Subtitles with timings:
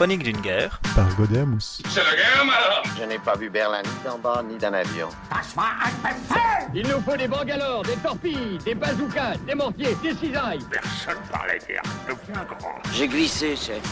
[0.00, 0.80] Chronique d'une guerre.
[0.96, 1.82] Par Godet Mousse.
[1.90, 5.08] C'est la guerre, alors Je n'ai pas vu Berlin ni d'en bas ni d'un avion.
[6.74, 10.60] Il nous faut des bangalores, des torpilles, des bazookas, des mortiers, des cisailles.
[10.70, 11.82] Personne parlait guerre.
[12.08, 12.76] Deviens grand.
[12.94, 13.82] J'ai glissé, chef.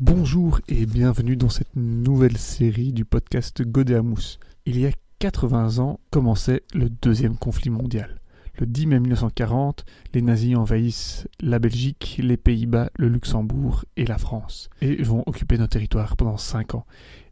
[0.00, 4.40] Bonjour et bienvenue dans cette nouvelle série du podcast Mousse.
[4.64, 4.90] Il y a
[5.26, 8.20] 80 ans commençait le deuxième conflit mondial.
[8.60, 14.18] Le 10 mai 1940, les nazis envahissent la Belgique, les Pays-Bas, le Luxembourg et la
[14.18, 16.86] France, et vont occuper nos territoires pendant 5 ans.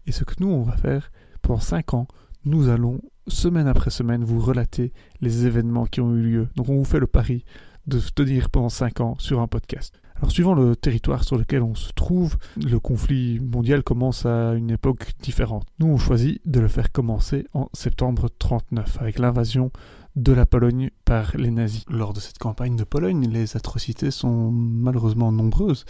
[0.09, 2.09] Et ce que nous, on va faire, pendant 5 ans,
[2.45, 6.49] nous allons, semaine après semaine, vous relater les événements qui ont eu lieu.
[6.57, 7.45] Donc on vous fait le pari
[7.87, 10.01] de tenir pendant 5 ans sur un podcast.
[10.25, 14.71] Alors suivant le territoire sur lequel on se trouve, le conflit mondial commence à une
[14.71, 15.67] époque différente.
[15.81, 19.71] Nous, on choisit de le faire commencer en septembre 39 avec l'invasion
[20.17, 21.85] de la Pologne par les nazis.
[21.91, 25.85] Lors de cette campagne de Pologne, les atrocités sont malheureusement nombreuses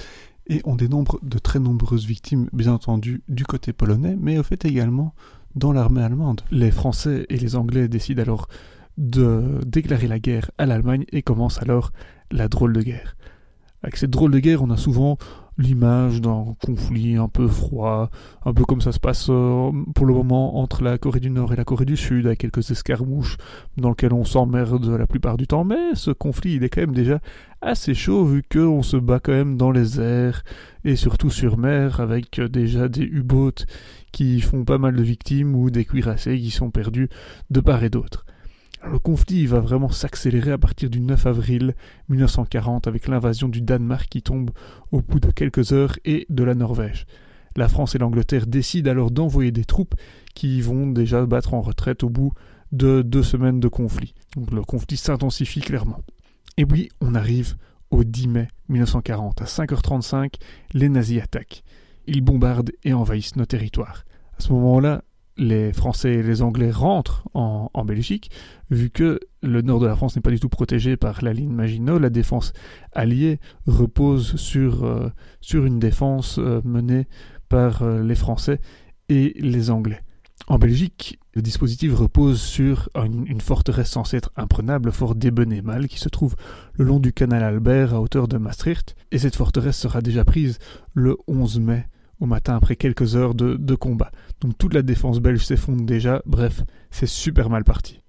[0.48, 4.64] et on dénombre de très nombreuses victimes, bien entendu, du côté polonais, mais au fait
[4.64, 5.14] également
[5.54, 6.40] dans l'armée allemande.
[6.50, 8.48] Les Français et les Anglais décident alors
[8.98, 11.92] de déclarer la guerre à l'Allemagne et commence alors
[12.32, 13.14] la drôle de guerre.
[13.84, 15.18] Avec cette drôle de guerre, on a souvent
[15.58, 18.08] l'image d'un conflit un peu froid,
[18.46, 21.52] un peu comme ça se passe euh, pour le moment entre la Corée du Nord
[21.52, 23.36] et la Corée du Sud, avec quelques escarmouches
[23.76, 26.94] dans lesquelles on s'emmerde la plupart du temps, mais ce conflit il est quand même
[26.94, 27.20] déjà
[27.60, 30.44] assez chaud vu qu'on se bat quand même dans les airs
[30.86, 33.66] et surtout sur mer avec déjà des U-boats
[34.12, 37.10] qui font pas mal de victimes ou des cuirassés qui sont perdus
[37.50, 38.23] de part et d'autre.
[38.90, 41.74] Le conflit va vraiment s'accélérer à partir du 9 avril
[42.08, 44.50] 1940 avec l'invasion du Danemark qui tombe
[44.92, 47.06] au bout de quelques heures et de la Norvège.
[47.56, 49.94] La France et l'Angleterre décident alors d'envoyer des troupes
[50.34, 52.32] qui vont déjà battre en retraite au bout
[52.72, 54.14] de deux semaines de conflit.
[54.36, 56.00] Donc le conflit s'intensifie clairement.
[56.56, 57.56] Et puis on arrive
[57.90, 59.40] au 10 mai 1940.
[59.40, 60.34] À 5h35,
[60.72, 61.62] les nazis attaquent.
[62.06, 64.04] Ils bombardent et envahissent nos territoires.
[64.38, 65.02] À ce moment-là,
[65.36, 68.30] les Français et les Anglais rentrent en, Belgique,
[68.70, 71.52] vu que le nord de la France n'est pas du tout protégé par la ligne
[71.52, 72.52] Maginot, la défense
[72.92, 75.10] alliée repose sur, euh,
[75.52, 77.06] une défense euh, menée
[77.48, 78.60] par euh, les Français
[79.08, 80.00] et les Anglais.
[80.46, 85.98] En Belgique, le dispositif repose sur une, une forteresse censée être imprenable, fort d'Ebenemal, qui
[85.98, 86.36] se trouve
[86.74, 90.58] le long du canal Albert à hauteur de Maastricht, et cette forteresse sera déjà prise
[90.94, 91.86] le 11 mai
[92.20, 94.10] au matin après quelques heures de, combat.
[94.40, 98.00] Donc toute la défense belge s'effondre déjà, bref, c'est super mal parti.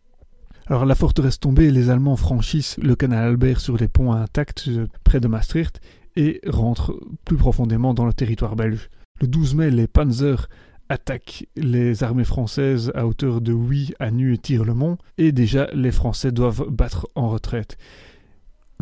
[0.67, 4.69] Alors la forteresse tombée, les Allemands franchissent le canal Albert sur les ponts intacts
[5.03, 5.79] près de Maastricht
[6.15, 8.89] et rentrent plus profondément dans le territoire belge.
[9.21, 10.47] Le 12 mai, les Panzers
[10.89, 16.31] attaquent les armées françaises à hauteur de Huy, Anu et Tire-le-Mont, et déjà les Français
[16.31, 17.77] doivent battre en retraite.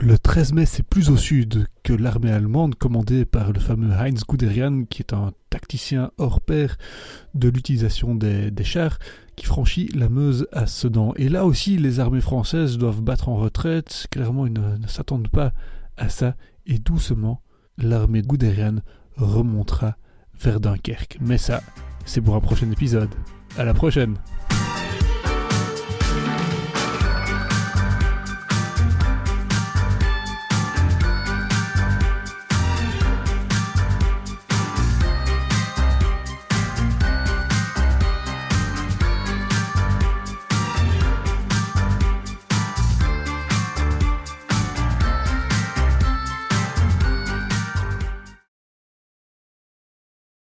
[0.06, 4.25] Le 13 mai, c'est plus au sud que l'armée allemande commandée par le fameux Heinz
[4.28, 6.75] Guderian, qui est un tacticien hors pair
[7.36, 9.00] de l'utilisation des, chars,
[9.38, 11.13] qui franchit la Meuse à Sedan.
[11.16, 14.08] Et là aussi, les armées françaises doivent battre en retraite.
[14.12, 15.53] Clairement, ils ne, s'attendent pas
[15.96, 16.36] à ça.
[16.66, 17.42] Et doucement,
[17.78, 18.80] l'armée de Guderian
[19.16, 19.96] remontera
[20.38, 21.18] vers Dunkerque.
[21.22, 21.62] Mais ça,
[22.03, 23.16] c'est pour un prochain épisode.
[23.58, 24.18] À la prochaine